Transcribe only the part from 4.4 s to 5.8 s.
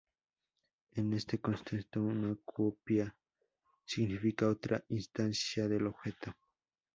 otra instancia